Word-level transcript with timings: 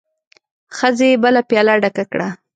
ښځې 0.77 1.09
بله 1.23 1.41
پياله 1.49 1.73
ډکه 1.83 2.03
کړه. 2.11 2.27